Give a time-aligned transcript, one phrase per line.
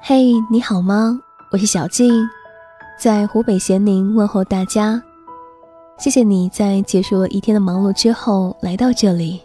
[0.00, 1.20] 嘿，你好吗？
[1.50, 2.26] 我是小静，
[2.98, 5.02] 在湖北咸宁问候大家。
[5.98, 9.42] 谢谢你在结束了一天的忙碌之后来到这里。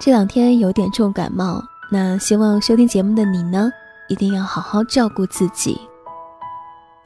[0.00, 3.70] 这两天有点重感冒，那希望收听节目的你呢，
[4.08, 5.78] 一定要好好照顾自己。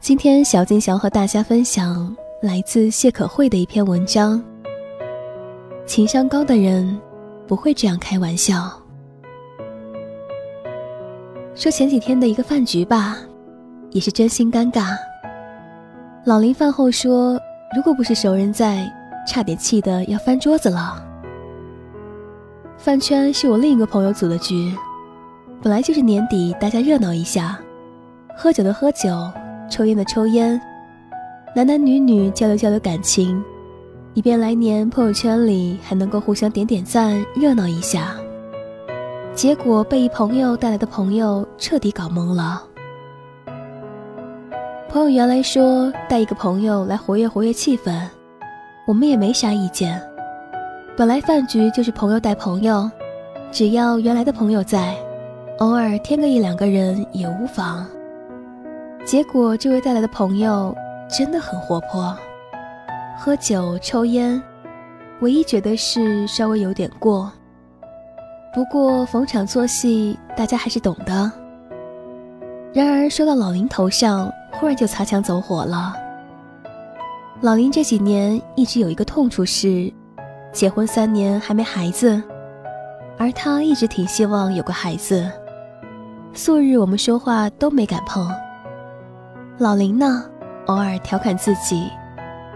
[0.01, 4.43] 今天小静想和大家分享来自谢可慧的一篇文章。
[5.85, 6.99] 情商高的人
[7.47, 8.81] 不会这样开玩笑。
[11.57, 13.17] 说前几天的一个饭局吧，
[13.91, 14.95] 也是真心尴尬。
[16.27, 17.41] 老林饭后说
[17.75, 18.87] ：“如果不是熟人在，
[19.27, 21.03] 差点气得要翻桌子了。”
[22.77, 24.71] 饭圈是我另一个朋友组的局，
[25.63, 27.59] 本来就是年底大家热闹一下，
[28.37, 29.09] 喝酒的喝酒，
[29.71, 30.61] 抽烟的抽烟，
[31.55, 33.43] 男男女女交流交流感情，
[34.13, 38.15] 以便来年朋友圈里还能够互相点点赞，热闹一下。
[39.37, 42.63] 结果被一朋友带来的朋友彻底搞懵了。
[44.89, 47.93] 朋友原来说带一个朋友来活跃活跃气氛，
[48.87, 50.03] 我们也没啥意见。
[50.97, 52.91] 本来饭局就是朋友带朋友，
[53.53, 54.97] 只要原来的朋友在，
[55.59, 57.87] 偶尔添个一两个人也无妨。
[59.05, 60.75] 结果这位带来的朋友
[61.11, 62.17] 真的很活泼，
[63.19, 64.43] 喝酒抽烟，
[65.21, 67.31] 唯一觉得是稍微有点过。
[68.57, 71.31] 不过逢场作戏，大家还是懂的。
[72.73, 75.95] 然而说到老林头上，忽然就擦枪走火了。
[77.43, 79.93] 老林这几年一直有一个痛处是，
[80.53, 82.23] 结婚三年还没孩子，
[83.19, 85.31] 而他一直挺希望有个孩子。
[86.33, 88.27] 素日我们说话都没敢碰。
[89.59, 90.25] 老林呢，
[90.65, 91.91] 偶尔调侃自己，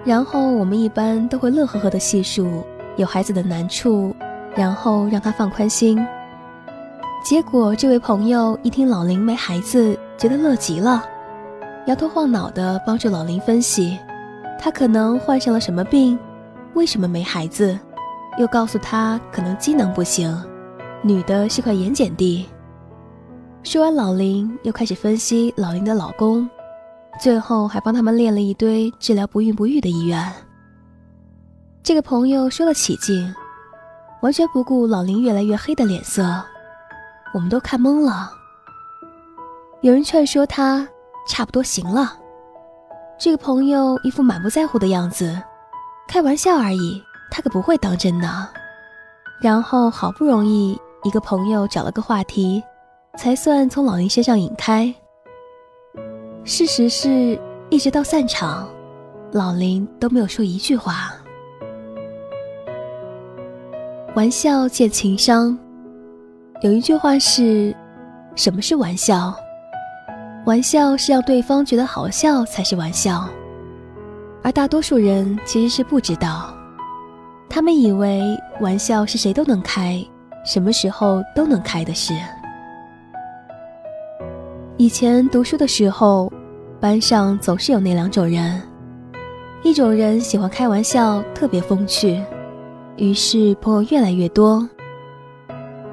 [0.03, 2.65] 然后我们一般都会乐呵呵的细数
[2.97, 4.17] 有孩子的难处。
[4.55, 6.05] 然后让他放宽心。
[7.23, 11.05] 结果这位朋友一听老林没孩子，觉得乐极了，
[11.87, 13.98] 摇头晃脑的帮助老林分析，
[14.59, 16.19] 他可能患上了什么病，
[16.72, 17.78] 为什么没孩子，
[18.38, 20.34] 又告诉他可能机能不行，
[21.03, 22.47] 女的是块盐碱地。
[23.62, 26.49] 说完，老林又开始分析老林的老公，
[27.21, 30.32] 最后还帮他们列了一堆治疗不孕不育的医院。
[31.82, 33.34] 这个朋友说了起劲。
[34.20, 36.42] 完全不顾老林越来越黑的脸色，
[37.32, 38.31] 我们都看懵了。
[39.81, 40.86] 有人劝说他
[41.26, 42.19] 差不多行了，
[43.19, 45.41] 这个朋友一副满不在乎的样子，
[46.06, 48.28] 开玩笑而已，他可不会当真的。
[49.41, 52.62] 然后好不容易一个朋友找了个话题，
[53.16, 54.94] 才算从老林身上引开。
[56.44, 58.69] 事实是，一直到散场，
[59.32, 61.10] 老林都没有说一句话。
[64.16, 65.56] 玩笑见情商，
[66.62, 67.72] 有一句话是：
[68.34, 69.32] 什么是玩笑？
[70.44, 73.28] 玩笑是让对方觉得好笑才是玩笑，
[74.43, 76.53] 而大多数人其实是不知道，
[77.49, 80.04] 他们以为玩笑是谁都能开，
[80.44, 82.12] 什么时候都能开的事。
[84.76, 86.32] 以前读书的时候，
[86.81, 88.60] 班上总是有那两种人，
[89.62, 92.20] 一种人喜欢开玩笑，特别风趣。
[92.97, 94.69] 于是朋友越来越多。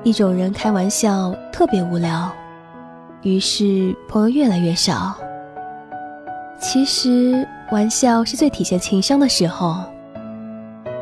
[0.04, 2.32] 一种人开玩笑特别无聊，
[3.22, 5.16] 于是朋友越来越少。
[6.60, 9.84] 其实玩笑是最体现情商的时候。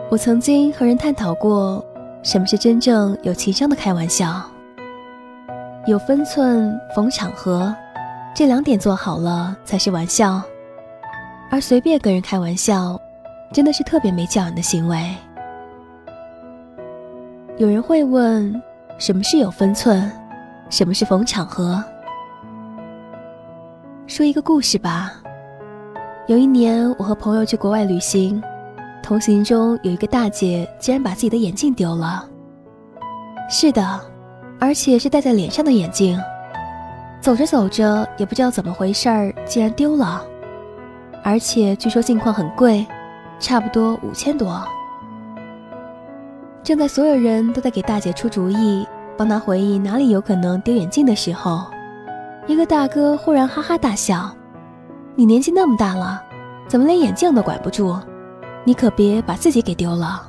[0.10, 1.84] 我曾经和人探讨过，
[2.22, 4.42] 什么是真正有情商的开玩笑。
[5.88, 7.76] 有分寸、逢场合，
[8.36, 10.42] 这两点做好了才是玩笑。
[11.52, 13.00] 而随便跟人开玩笑，
[13.52, 15.16] 真的是特别没教养的行为。
[17.58, 18.62] 有人会问，
[18.98, 20.12] 什么是有分寸，
[20.70, 21.82] 什么是逢场合？
[24.08, 25.14] 说一个故事吧。
[26.28, 28.44] 有一年，我和朋友去国外旅行，
[29.02, 32.28] 同行中有一个大姐竟然把自己的眼镜丢了。
[33.50, 34.02] 是的，
[34.60, 36.20] 而且是戴在脸上的眼镜。
[37.22, 40.22] 走着走着，也不知道怎么回事儿，竟然丢了，
[41.24, 42.86] 而且据说镜框很贵，
[43.40, 44.62] 差不多五千多。
[46.66, 48.84] 正在所有人都在给大姐出主意，
[49.16, 51.64] 帮她回忆哪里有可能丢眼镜的时候，
[52.48, 54.36] 一个大哥忽然哈哈大笑
[55.14, 56.24] ：“你年纪那么大了，
[56.68, 57.96] 怎么连眼镜都管不住？
[58.64, 60.28] 你可别把自己给丢了。”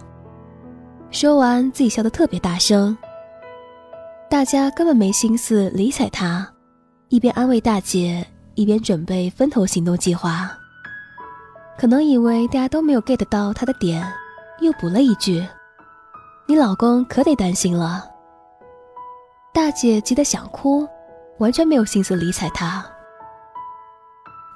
[1.10, 2.94] 说完，自己笑得特别大声。
[4.28, 6.46] 大家根本没心思理睬他，
[7.08, 8.22] 一边安慰大姐，
[8.56, 10.50] 一边准备分头行动计划。
[11.78, 14.06] 可能以为大家都没有 get 到他的点，
[14.60, 15.42] 又补了一句。
[16.48, 18.08] 你老公可得担心了。
[19.52, 20.86] 大姐急得想哭，
[21.38, 22.84] 完全没有心思理睬他。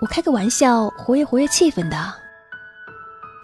[0.01, 1.97] 我开个玩笑，活跃活跃气氛的。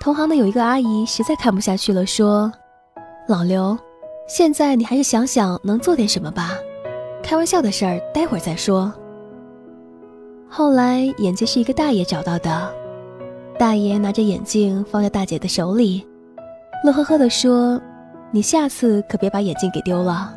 [0.00, 2.52] 同行的有一个阿姨实在看不下去了，说
[3.26, 3.76] ：“老刘，
[4.28, 6.52] 现在你还是想想能做点什么吧，
[7.22, 8.92] 开玩笑的事儿待会儿再说。”
[10.49, 12.72] 后来眼镜是一个大爷找到的，
[13.58, 16.06] 大爷拿着眼镜放在大姐的手里，
[16.84, 17.81] 乐呵呵地说
[18.37, 20.31] ：“你下次可别把眼镜给丢了。”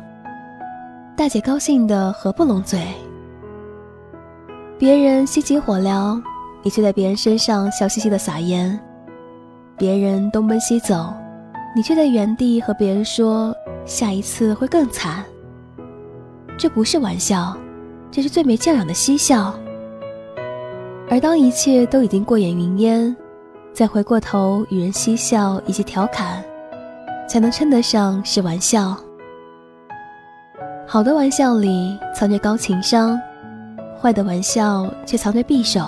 [1.14, 2.80] 大姐高兴的合不拢嘴。
[4.78, 6.18] 别人心急火燎，
[6.62, 8.74] 你却在别人身上笑嘻嘻的撒盐；
[9.76, 11.12] 别人东奔西走，
[11.76, 13.54] 你却在原地和别人说
[13.84, 15.22] 下一次会更惨。
[16.56, 17.54] 这不是玩笑，
[18.10, 19.54] 这是最没教养的嬉笑。
[21.10, 23.14] 而当一切都已经过眼云烟，
[23.74, 26.42] 再回过头与人嬉笑以及调侃，
[27.30, 28.96] 才能称得上是玩笑。
[30.84, 33.16] 好的玩笑里藏着高情商，
[34.02, 35.80] 坏的玩笑却藏着匕首。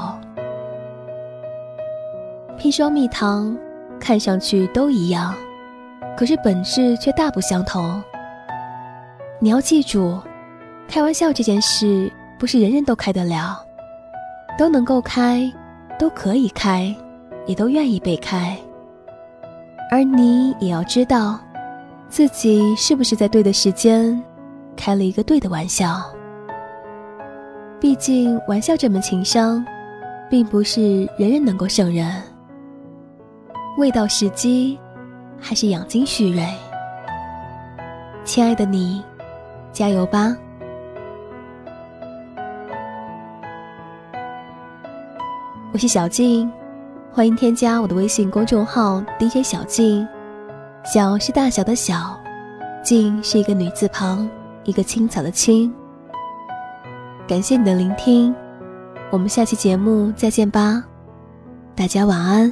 [2.57, 3.59] 砒霜蜜糖，
[3.99, 5.35] 看上去都一样，
[6.17, 8.01] 可是本质却大不相同。
[9.41, 10.21] 你要记住，
[10.87, 12.09] 开玩笑这件事
[12.39, 13.61] 不是人人都开得了。
[14.57, 15.53] 都能够开，
[15.99, 16.95] 都可以开，
[17.47, 18.57] 也都愿意被开。
[19.93, 21.39] 而你也要知道，
[22.09, 24.19] 自己是不是在对的时间，
[24.75, 26.03] 开了一个对的玩笑。
[27.79, 29.63] 毕竟，玩笑这门情商，
[30.31, 32.11] 并不是人人能够胜任。
[33.77, 34.81] 未到时机，
[35.39, 36.43] 还是养精蓄锐。
[38.25, 39.05] 亲爱的你，
[39.75, 40.35] 加油吧！
[45.71, 46.51] 我是小静，
[47.15, 50.09] 欢迎添加我的微信公众号 DJ 小静。
[50.83, 52.19] 小是大小的小，
[52.83, 54.27] 静是一个女字旁，
[54.65, 55.71] 一个青草的青。
[57.29, 58.35] 感谢你的聆听，
[59.11, 60.83] 我们下期节目再见吧，
[61.77, 62.51] 大家晚安。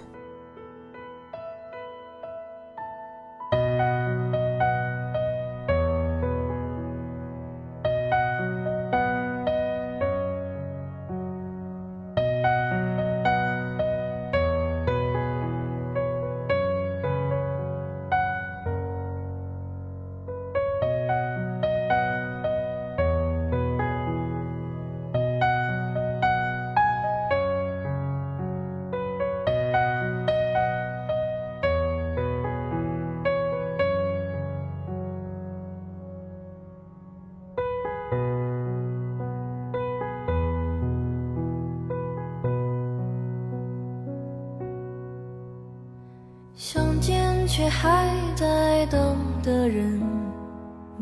[47.53, 50.01] 却还在等的人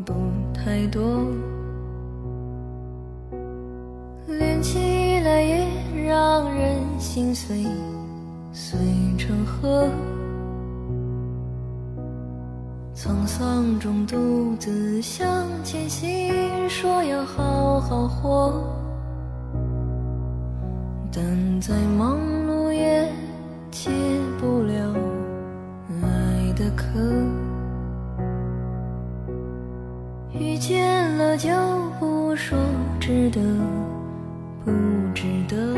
[0.03, 0.15] 不
[0.51, 1.23] 太多，
[4.27, 5.67] 连起来也
[6.07, 7.67] 让人心碎，
[8.51, 8.79] 碎
[9.15, 9.87] 成河。
[12.95, 18.63] 沧桑中独自向前行，说要好好活，
[21.11, 22.17] 但再忙
[22.47, 23.07] 碌也
[23.69, 24.18] 解不了。
[26.79, 26.85] 可，
[30.31, 31.49] 遇见了就
[31.99, 32.57] 不说
[33.01, 33.41] 值得
[34.63, 34.71] 不
[35.13, 35.75] 值得，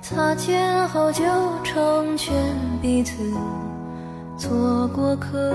[0.00, 1.24] 擦肩后就
[1.64, 2.32] 成全
[2.80, 3.34] 彼此
[4.36, 5.52] 做过客，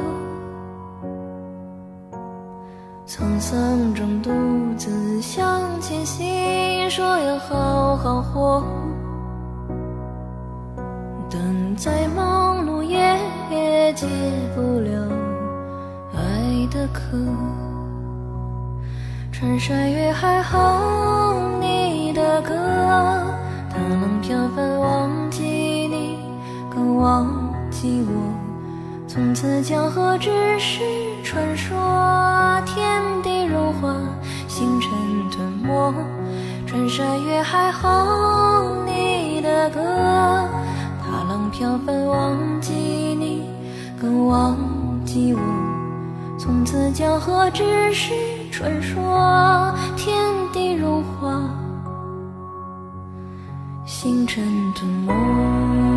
[3.07, 4.29] 沧桑中独
[4.75, 8.61] 自向前行，说要好好活。
[11.77, 12.97] 再忙碌也
[13.51, 14.07] 也解
[14.55, 14.91] 不了
[16.15, 17.17] 爱的渴。
[19.31, 22.55] 穿山越海哼你的歌，
[23.69, 26.19] 他能飘帆忘记你，
[26.73, 27.27] 更忘
[27.69, 28.33] 记我。
[29.07, 30.81] 从此江河只是
[31.23, 31.77] 传说，
[32.65, 33.93] 天地融化，
[34.47, 34.91] 星辰
[35.29, 35.93] 吞没。
[36.65, 39.81] 穿山越海哼你的歌。
[41.57, 43.41] 飘帆忘记你，
[43.97, 44.57] 更忘
[45.05, 45.39] 记我。
[46.37, 48.13] 从此江河只是
[48.51, 50.13] 传说，天
[50.51, 51.41] 地融化，
[53.85, 54.43] 星辰
[54.73, 55.94] 吞没。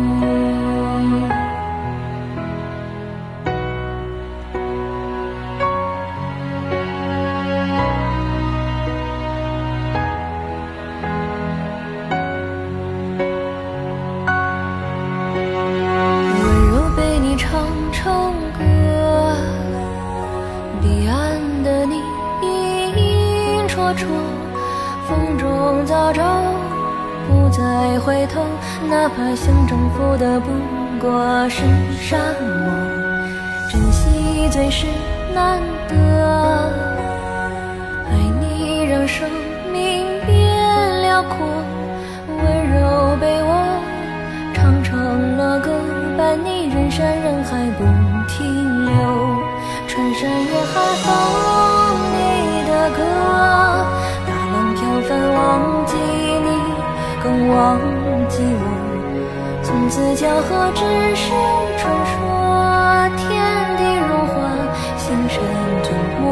[27.99, 28.41] 回头，
[28.89, 30.49] 哪怕想征服的不
[30.99, 31.61] 过是
[32.01, 32.71] 沙漠，
[33.69, 34.85] 珍惜最是
[35.33, 35.95] 难得。
[38.09, 39.29] 爱你让生
[39.71, 41.37] 命变辽阔，
[42.27, 43.51] 温柔被我
[44.53, 45.71] 唱成了歌，
[46.17, 47.83] 伴你人山人海不
[48.27, 48.91] 停留，
[49.87, 50.79] 穿山越海
[57.49, 57.79] 忘
[58.29, 58.63] 记我，
[59.63, 60.81] 从此江河只
[61.15, 61.31] 是
[61.77, 62.15] 传说，
[63.17, 63.27] 天
[63.77, 64.33] 地如画，
[64.97, 65.33] 星辰
[65.83, 65.87] 吞
[66.21, 66.23] 没，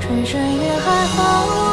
[0.00, 1.67] 穿山越海好